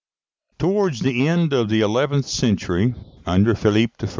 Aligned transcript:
Towards 0.57 1.01
the 1.01 1.27
end 1.27 1.53
of 1.53 1.69
the 1.69 1.81
eleventh 1.81 2.27
century, 2.27 2.95
under 3.27 3.53
Philip 3.53 3.91
I. 4.01 4.09